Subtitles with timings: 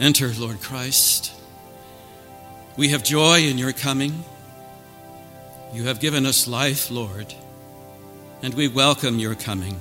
[0.00, 1.32] Enter, Lord Christ.
[2.76, 4.22] We have joy in your coming.
[5.74, 7.34] You have given us life, Lord,
[8.40, 9.76] and we welcome your coming.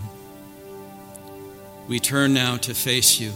[1.87, 3.31] We turn now to face you.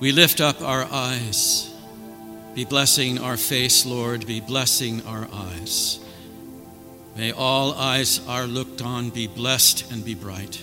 [0.00, 1.72] We lift up our eyes.
[2.54, 4.26] Be blessing our face, Lord.
[4.26, 5.98] Be blessing our eyes.
[7.16, 10.62] May all eyes are looked on be blessed and be bright.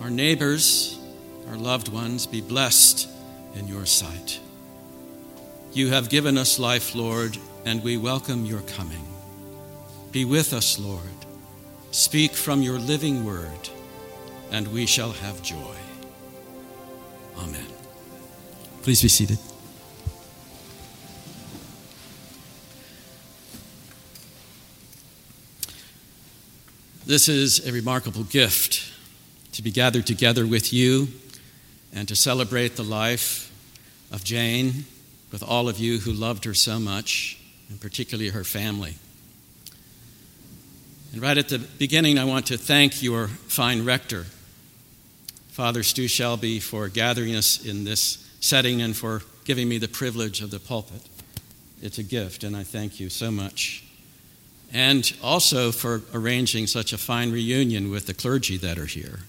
[0.00, 0.98] Our neighbors,
[1.48, 3.08] our loved ones, be blessed
[3.54, 4.40] in your sight.
[5.72, 9.06] You have given us life, Lord, and we welcome your coming.
[10.12, 11.00] Be with us, Lord.
[11.92, 13.68] Speak from your living word,
[14.50, 15.76] and we shall have joy.
[17.38, 17.66] Amen.
[18.82, 19.38] Please be seated.
[27.06, 28.92] This is a remarkable gift
[29.52, 31.08] to be gathered together with you
[31.94, 33.52] and to celebrate the life
[34.12, 34.84] of Jane
[35.32, 37.38] with all of you who loved her so much,
[37.68, 38.96] and particularly her family.
[41.12, 44.26] And right at the beginning, I want to thank your fine rector,
[45.48, 50.40] Father Stu Shelby, for gathering us in this setting and for giving me the privilege
[50.40, 51.02] of the pulpit.
[51.82, 53.84] It's a gift, and I thank you so much.
[54.72, 59.20] And also for arranging such a fine reunion with the clergy that are here.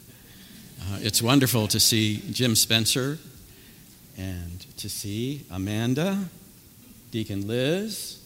[0.82, 3.20] Uh, it's wonderful to see Jim Spencer
[4.18, 6.26] and to see Amanda,
[7.12, 8.20] Deacon Liz,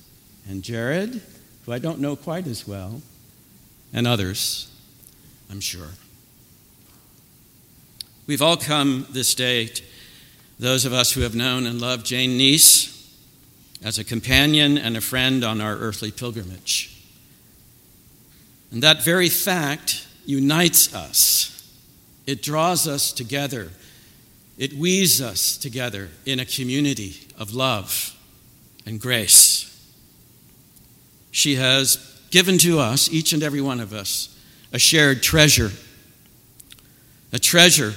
[0.48, 1.22] and Jared,
[1.66, 3.02] who I don't know quite as well,
[3.94, 4.72] and others,
[5.52, 5.90] I'm sure.
[8.26, 9.70] We've all come this day,
[10.58, 12.92] those of us who have known and loved Jane Nies,
[13.84, 17.04] as a companion and a friend on our earthly pilgrimage.
[18.72, 21.55] And that very fact unites us
[22.28, 23.72] it draws us together.
[24.58, 28.16] It weaves us together in a community of love
[28.86, 29.72] and grace.
[31.32, 31.98] She has
[32.32, 34.38] given to us, each and every one of us,
[34.72, 35.72] a shared treasure.
[37.32, 37.94] A treasure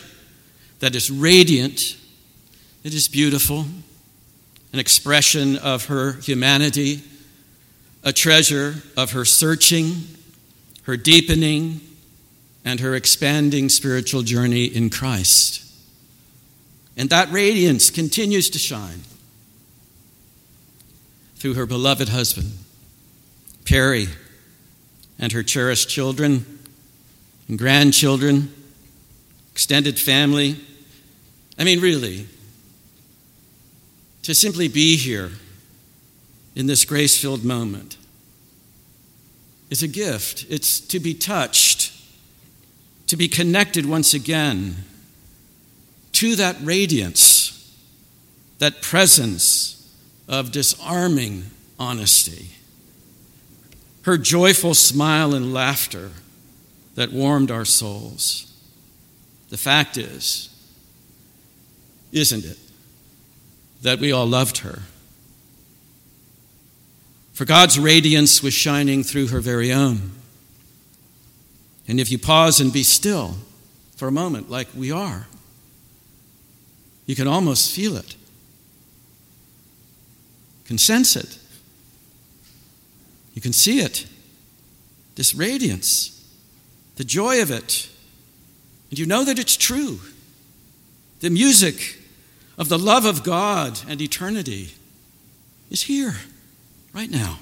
[0.80, 1.96] that is radiant,
[2.82, 3.66] it is beautiful,
[4.72, 7.02] an expression of her humanity,
[8.04, 10.02] a treasure of her searching,
[10.82, 11.80] her deepening,
[12.68, 15.64] and her expanding spiritual journey in Christ.
[16.98, 19.04] And that radiance continues to shine
[21.36, 22.52] through her beloved husband,
[23.64, 24.08] Perry,
[25.18, 26.44] and her cherished children
[27.48, 28.52] and grandchildren,
[29.50, 30.56] extended family.
[31.58, 32.26] I mean, really,
[34.24, 35.30] to simply be here
[36.54, 37.96] in this grace filled moment
[39.70, 40.44] is a gift.
[40.50, 41.88] It's to be touched
[43.08, 44.76] to be connected once again
[46.12, 47.76] to that radiance,
[48.58, 49.92] that presence
[50.28, 51.44] of disarming
[51.78, 52.50] honesty.
[54.02, 56.10] Her joyful smile and laughter
[56.94, 58.52] that warmed our souls.
[59.48, 60.50] The fact is,
[62.12, 62.58] isn't it,
[63.82, 64.82] that we all loved her?
[67.32, 70.10] For God's radiance was shining through her very own.
[71.88, 73.37] And if you pause and be still
[73.97, 75.26] for a moment, like we are,
[77.06, 78.15] you can almost feel it,
[80.66, 81.38] can sense it,
[83.32, 84.06] you can see it,
[85.15, 86.15] this radiance,
[86.97, 87.88] the joy of it.
[88.91, 90.00] And you know that it's true.
[91.20, 91.99] The music
[92.59, 94.75] of the love of God and eternity
[95.70, 96.16] is here,
[96.93, 97.38] right now,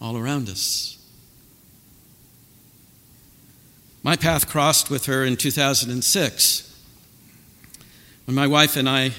[0.00, 0.98] all around us.
[4.02, 6.68] My path crossed with her in 2006
[8.24, 9.12] when my wife and I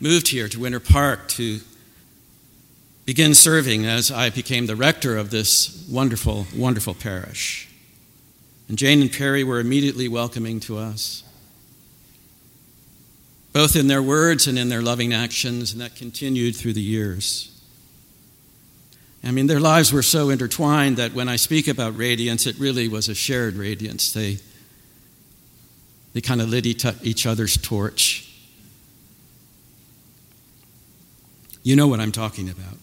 [0.00, 1.60] moved here to Winter Park to
[3.04, 7.68] begin serving as I became the rector of this wonderful, wonderful parish.
[8.68, 11.24] And Jane and Perry were immediately welcoming to us,
[13.52, 17.57] both in their words and in their loving actions, and that continued through the years.
[19.24, 22.88] I mean, their lives were so intertwined that when I speak about radiance, it really
[22.88, 24.12] was a shared radiance.
[24.12, 24.38] They,
[26.14, 28.24] they kind of lit each other's torch.
[31.62, 32.78] You know what I'm talking about.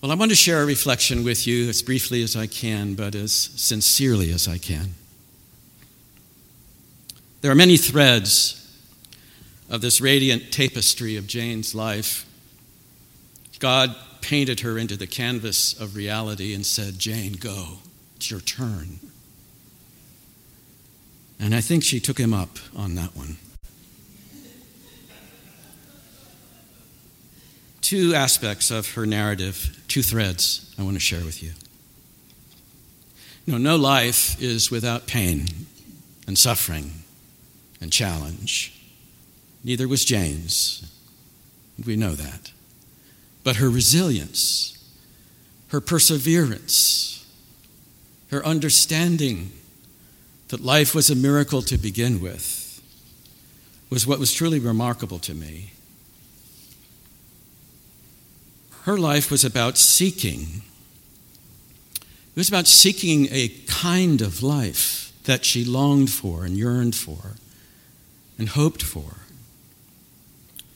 [0.00, 3.14] Well, I want to share a reflection with you as briefly as I can, but
[3.14, 4.94] as sincerely as I can.
[7.40, 8.54] There are many threads
[9.70, 12.26] of this radiant tapestry of Jane's life.
[13.58, 13.94] God
[14.28, 17.78] painted her into the canvas of reality and said, Jane, go,
[18.16, 19.00] it's your turn.
[21.40, 23.38] And I think she took him up on that one.
[27.80, 31.52] two aspects of her narrative, two threads I want to share with you.
[33.46, 35.46] you know, no life is without pain
[36.26, 36.92] and suffering
[37.80, 38.78] and challenge.
[39.64, 40.86] Neither was Jane's.
[41.86, 42.52] We know that.
[43.48, 44.76] But her resilience,
[45.68, 47.26] her perseverance,
[48.30, 49.52] her understanding
[50.48, 52.82] that life was a miracle to begin with
[53.88, 55.72] was what was truly remarkable to me.
[58.82, 60.60] Her life was about seeking.
[61.96, 67.36] It was about seeking a kind of life that she longed for and yearned for
[68.36, 69.22] and hoped for.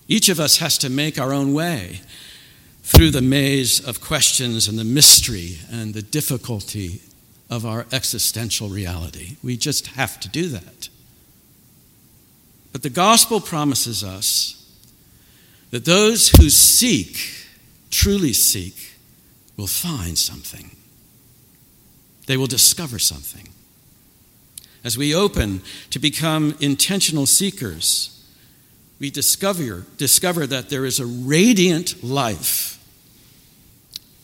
[0.09, 2.01] Each of us has to make our own way
[2.83, 7.01] through the maze of questions and the mystery and the difficulty
[7.49, 9.37] of our existential reality.
[9.43, 10.89] We just have to do that.
[12.73, 14.59] But the gospel promises us
[15.71, 17.19] that those who seek,
[17.91, 18.95] truly seek,
[19.57, 20.75] will find something.
[22.27, 23.49] They will discover something.
[24.85, 28.09] As we open to become intentional seekers,
[28.99, 32.72] we discover, discover that there is a radiant life,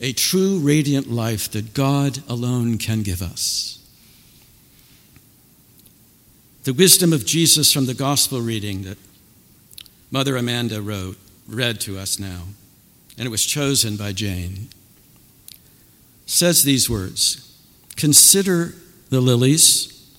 [0.01, 3.79] a true radiant life that God alone can give us.
[6.65, 8.99] The wisdom of Jesus from the gospel reading that
[10.11, 11.17] Mother Amanda wrote,
[11.49, 12.43] read to us now,
[13.17, 14.69] and it was chosen by Jane,
[16.27, 17.45] says these words
[17.97, 18.75] Consider
[19.11, 20.15] the lilies,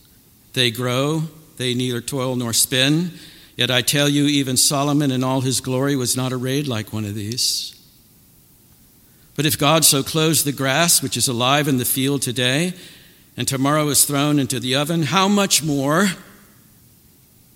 [0.54, 1.24] they grow,
[1.58, 3.12] they neither toil nor spin.
[3.56, 7.06] Yet I tell you, even Solomon in all his glory was not arrayed like one
[7.06, 7.79] of these.
[9.40, 12.74] But if God so clothes the grass, which is alive in the field today,
[13.38, 16.08] and tomorrow is thrown into the oven, how much more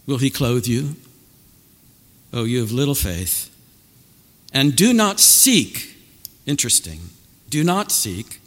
[0.05, 0.95] will he clothe you?
[2.31, 3.53] Oh, you have little faith.
[4.53, 5.97] And do not seek,
[6.45, 7.01] interesting,
[7.49, 8.39] do not seek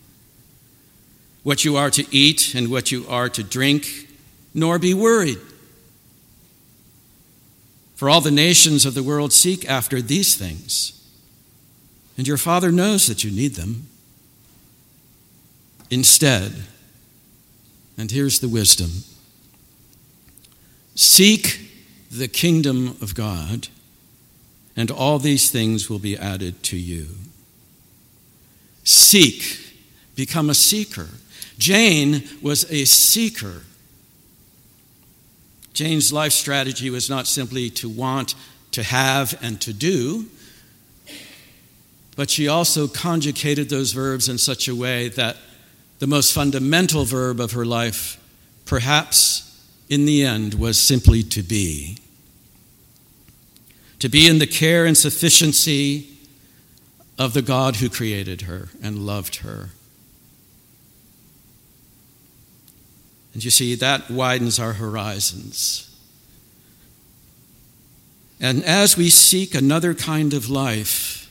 [1.42, 4.08] what you are to eat and what you are to drink,
[4.54, 5.40] nor be worried.
[7.96, 10.95] For all the nations of the world seek after these things,
[12.16, 13.86] and your Father knows that you need them.
[15.90, 16.52] Instead,
[17.98, 18.90] and here's the wisdom
[20.94, 21.60] seek
[22.10, 23.68] the kingdom of God,
[24.76, 27.08] and all these things will be added to you.
[28.84, 29.74] Seek,
[30.14, 31.08] become a seeker.
[31.58, 33.62] Jane was a seeker.
[35.72, 38.34] Jane's life strategy was not simply to want,
[38.70, 40.26] to have, and to do,
[42.16, 45.36] but she also conjugated those verbs in such a way that
[45.98, 48.18] the most fundamental verb of her life,
[48.64, 51.98] perhaps in the end, was simply to be.
[54.00, 56.08] To be in the care and sufficiency
[57.18, 59.70] of the God who created her and loved her.
[63.32, 65.82] And you see, that widens our horizons.
[68.40, 71.25] And as we seek another kind of life,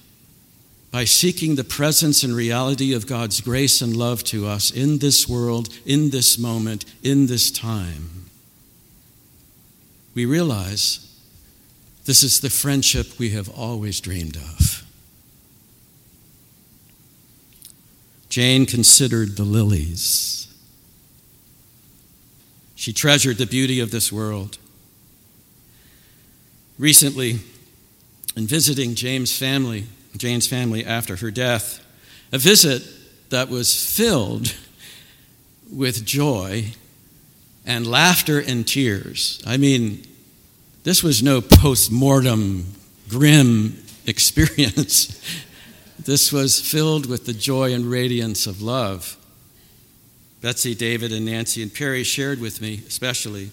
[0.95, 5.27] by seeking the presence and reality of God's grace and love to us in this
[5.27, 8.29] world, in this moment, in this time,
[10.13, 11.13] we realize
[12.05, 14.85] this is the friendship we have always dreamed of.
[18.29, 20.47] Jane considered the lilies.
[22.75, 24.57] She treasured the beauty of this world.
[26.79, 27.39] Recently,
[28.37, 31.83] in visiting James' family, Jane's family after her death,
[32.31, 32.83] a visit
[33.29, 34.55] that was filled
[35.71, 36.71] with joy
[37.65, 39.41] and laughter and tears.
[39.45, 40.05] I mean,
[40.83, 42.65] this was no post mortem,
[43.09, 45.19] grim experience.
[45.99, 49.17] this was filled with the joy and radiance of love.
[50.41, 53.49] Betsy, David, and Nancy and Perry shared with me, especially,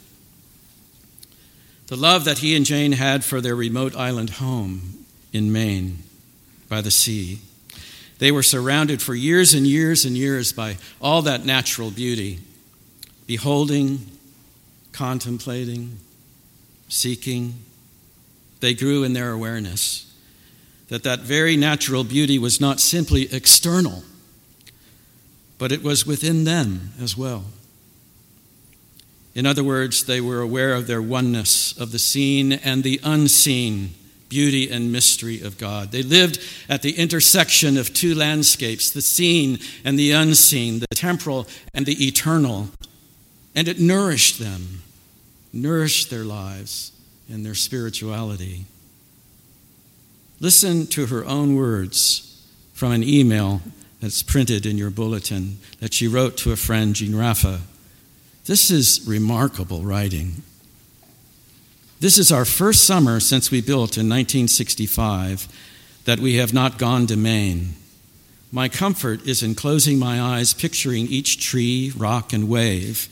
[1.86, 6.02] the love that he and Jane had for their remote island home in Maine
[6.72, 7.38] by the sea.
[8.18, 12.38] They were surrounded for years and years and years by all that natural beauty,
[13.26, 14.06] beholding,
[14.92, 15.98] contemplating,
[16.88, 17.56] seeking.
[18.60, 20.10] They grew in their awareness
[20.88, 24.02] that that very natural beauty was not simply external
[25.58, 27.44] but it was within them as well.
[29.32, 33.94] In other words, they were aware of their oneness, of the seen and the unseen
[34.32, 35.92] beauty and mystery of God.
[35.92, 41.46] They lived at the intersection of two landscapes, the seen and the unseen, the temporal
[41.74, 42.70] and the eternal.
[43.54, 44.80] And it nourished them,
[45.52, 46.92] nourished their lives
[47.28, 48.64] and their spirituality.
[50.40, 53.60] Listen to her own words from an email
[54.00, 57.60] that's printed in your bulletin that she wrote to a friend, Jean Raffa.
[58.46, 60.42] This is remarkable writing.
[62.02, 65.46] This is our first summer since we built in 1965
[66.04, 67.74] that we have not gone to Maine.
[68.50, 73.08] My comfort is in closing my eyes, picturing each tree, rock, and wave.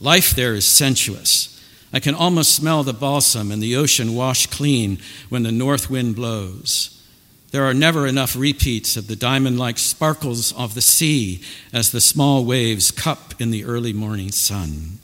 [0.00, 1.60] Life there is sensuous.
[1.92, 6.14] I can almost smell the balsam and the ocean washed clean when the north wind
[6.14, 7.04] blows.
[7.50, 11.42] There are never enough repeats of the diamond like sparkles of the sea
[11.72, 15.00] as the small waves cup in the early morning sun.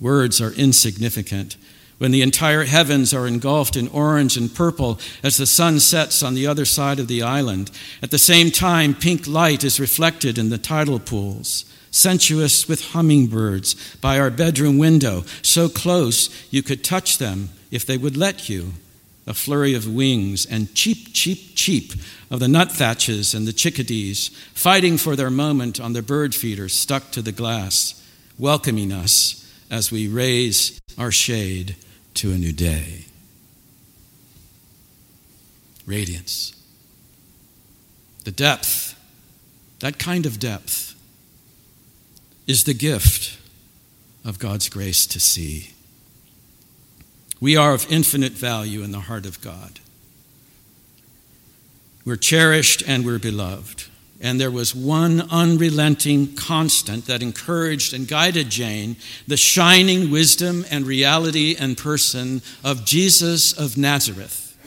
[0.00, 1.56] Words are insignificant
[2.00, 6.32] when the entire heavens are engulfed in orange and purple as the sun sets on
[6.32, 7.70] the other side of the island.
[8.02, 13.96] At the same time, pink light is reflected in the tidal pools, sensuous with hummingbirds
[13.96, 18.72] by our bedroom window, so close you could touch them if they would let you.
[19.26, 21.92] A flurry of wings and cheep, cheep, cheep
[22.30, 27.10] of the nuthatches and the chickadees, fighting for their moment on the bird feeders stuck
[27.10, 28.02] to the glass,
[28.38, 31.76] welcoming us as we raise our shade
[32.20, 33.06] to a new day.
[35.86, 36.54] Radiance.
[38.24, 38.94] The depth,
[39.78, 40.94] that kind of depth,
[42.46, 43.38] is the gift
[44.22, 45.70] of God's grace to see.
[47.40, 49.80] We are of infinite value in the heart of God.
[52.04, 53.84] We're cherished and we're beloved.
[54.20, 58.96] And there was one unrelenting constant that encouraged and guided Jane
[59.26, 64.58] the shining wisdom and reality and person of Jesus of Nazareth,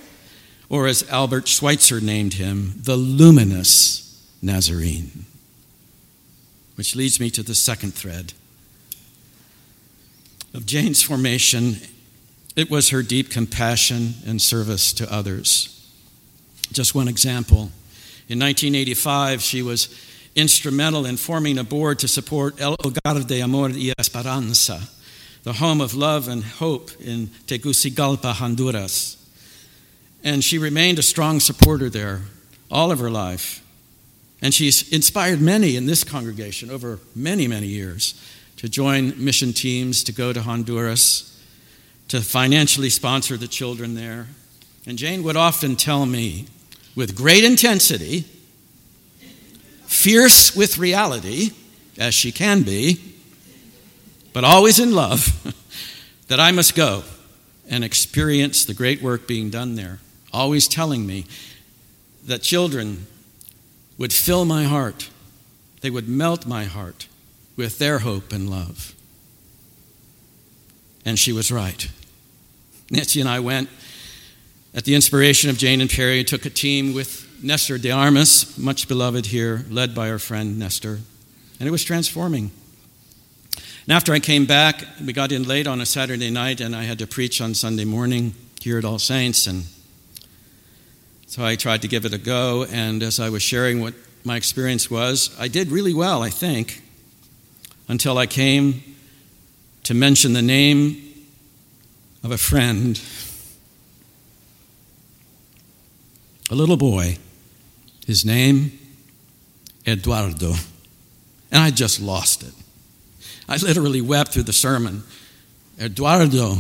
[0.69, 5.25] or as Albert Schweitzer named him, the luminous Nazarene.
[6.75, 8.33] Which leads me to the second thread
[10.55, 11.77] of Jane's formation.
[12.55, 15.69] It was her deep compassion and service to others.
[16.72, 17.72] Just one example.
[18.30, 19.89] In 1985, she was
[20.36, 24.82] instrumental in forming a board to support El Hogar de Amor y Esperanza,
[25.44, 29.18] the home of love and hope in Tegucigalpa, Honduras.
[30.24, 32.22] And she remained a strong supporter there
[32.72, 33.62] all of her life.
[34.42, 38.20] And she's inspired many in this congregation over many, many years
[38.58, 41.30] to join mission teams, to go to Honduras,
[42.10, 44.27] to financially sponsor the children there.
[44.86, 46.48] And Jane would often tell me
[46.96, 48.26] with great intensity,
[49.86, 51.52] fierce with reality,
[51.98, 53.00] as she can be,
[54.34, 55.54] but always in love,
[56.28, 57.04] that I must go
[57.70, 60.00] and experience the great work being done there.
[60.32, 61.26] Always telling me
[62.26, 63.08] that children
[63.98, 65.10] would fill my heart,
[65.82, 67.08] they would melt my heart
[67.56, 68.94] with their hope and love.
[71.06, 71.90] And she was right.
[72.90, 73.70] Nancy and I went
[74.75, 78.58] at the inspiration of Jane and Perry, I took a team with Nestor de Armas,
[78.58, 81.00] much beloved here, led by our friend Nestor,
[81.60, 82.51] and it was transforming.
[83.86, 86.84] And after I came back, we got in late on a Saturday night, and I
[86.84, 89.65] had to preach on Sunday morning here at All Saints, and
[91.27, 92.65] so I tried to give it a go.
[92.72, 96.82] And as I was sharing what my experience was, I did really well, I think,
[97.88, 98.82] until I came
[99.84, 101.13] to mention the name
[102.24, 103.00] of a friend
[106.53, 107.17] a little boy,
[108.05, 108.77] his name,
[109.88, 110.53] Eduardo.
[111.51, 112.53] And I just lost it.
[113.50, 115.01] I literally wept through the sermon.
[115.79, 116.57] Eduardo,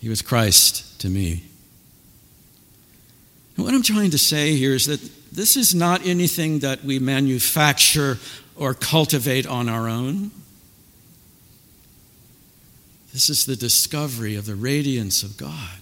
[0.00, 1.42] he was Christ to me.
[3.56, 5.00] And what I'm trying to say here is that
[5.32, 8.20] this is not anything that we manufacture
[8.54, 10.30] or cultivate on our own.
[13.12, 15.81] This is the discovery of the radiance of God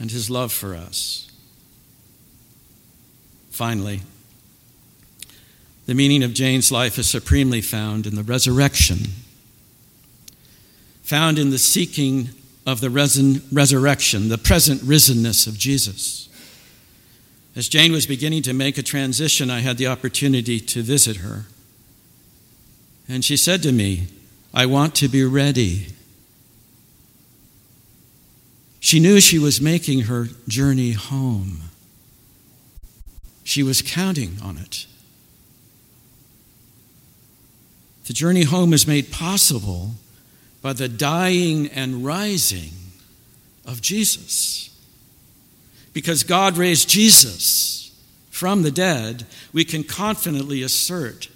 [0.00, 1.30] and his love for us.
[3.50, 4.00] Finally,
[5.86, 8.98] the meaning of Jane's life is supremely found in the resurrection,
[11.02, 12.30] found in the seeking
[12.66, 16.28] of the resurrection, the present risenness of Jesus.
[17.54, 21.46] As Jane was beginning to make a transition, I had the opportunity to visit her.
[23.08, 24.06] And she said to me,
[24.54, 25.88] I want to be ready
[28.80, 31.60] she knew she was making her journey home.
[33.44, 34.86] She was counting on it.
[38.06, 39.92] The journey home is made possible
[40.62, 42.72] by the dying and rising
[43.64, 44.74] of Jesus.
[45.92, 47.96] Because God raised Jesus
[48.30, 51.28] from the dead, we can confidently assert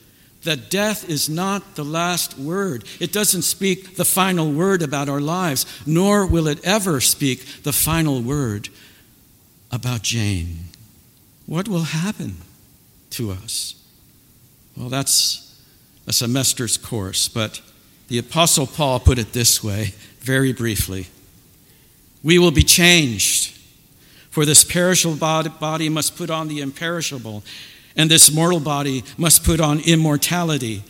[0.45, 2.85] that death is not the last word.
[3.01, 7.73] It doesn't speak the final word about our lives, nor will it ever speak the
[7.73, 8.69] final word
[9.73, 10.69] about Jane?
[11.47, 12.37] What will happen
[13.11, 13.75] to us?
[14.77, 15.63] Well, that's
[16.07, 17.61] a semester's course, but
[18.09, 21.09] the Apostle Paul put it this way, very briefly
[22.23, 23.57] We will be changed,
[24.31, 27.45] for this perishable body must put on the imperishable,
[27.97, 30.83] and this mortal body must put on immortality.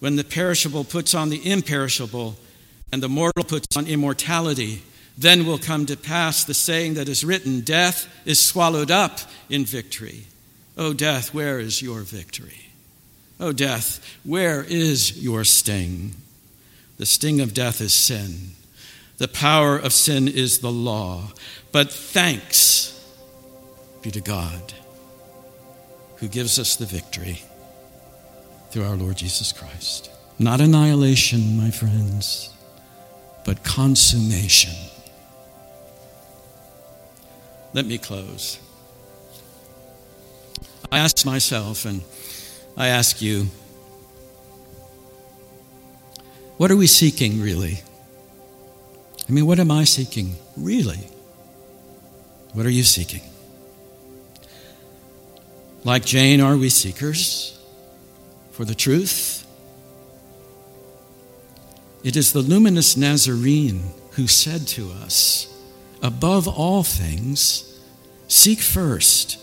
[0.00, 2.36] When the perishable puts on the imperishable,
[2.92, 4.82] and the mortal puts on immortality,
[5.16, 9.18] then will come to pass the saying that is written Death is swallowed up
[9.50, 10.24] in victory.
[10.76, 12.70] O death, where is your victory?
[13.40, 16.14] O death, where is your sting?
[16.98, 18.52] The sting of death is sin.
[19.18, 21.32] The power of sin is the law.
[21.72, 22.94] But thanks
[24.02, 24.72] be to God
[26.18, 27.42] who gives us the victory
[28.70, 30.10] through our Lord Jesus Christ.
[30.38, 32.50] Not annihilation, my friends,
[33.44, 34.74] but consummation.
[37.72, 38.58] Let me close.
[40.90, 42.02] I ask myself, and
[42.76, 43.48] I ask you,
[46.56, 47.82] what are we seeking really?
[49.28, 51.08] I mean, what am I seeking really?
[52.52, 53.20] What are you seeking?
[55.88, 57.58] Like Jane, are we seekers
[58.50, 59.46] for the truth?
[62.04, 63.80] It is the luminous Nazarene
[64.10, 65.48] who said to us,
[66.02, 67.80] above all things,
[68.28, 69.38] seek first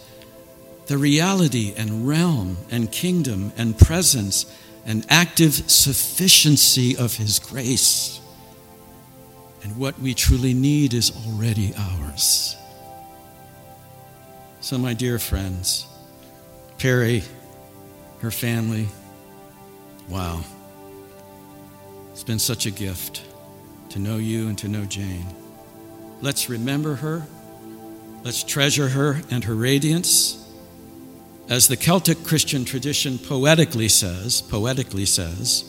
[0.85, 4.45] the reality and realm and kingdom and presence
[4.85, 8.21] and active sufficiency of His grace.
[9.63, 12.55] And what we truly need is already ours.
[14.61, 15.87] So, my dear friends,
[16.85, 17.23] Perry,
[18.19, 18.87] her family,
[20.07, 20.43] wow.
[22.11, 23.23] It's been such a gift
[23.89, 25.25] to know you and to know Jane.
[26.21, 27.25] Let's remember her.
[28.23, 30.47] Let's treasure her and her radiance.
[31.49, 35.63] As the Celtic Christian tradition poetically says, poetically says,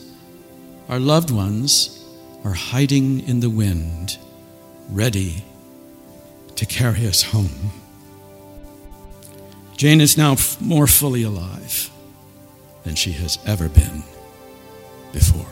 [0.87, 2.05] our loved ones
[2.43, 4.19] are hiding in the wind,
[4.91, 5.43] ready
[6.57, 7.71] to carry us home.
[9.77, 11.91] Jane is now more fully alive
[12.83, 14.03] than she has ever been
[15.13, 15.45] before.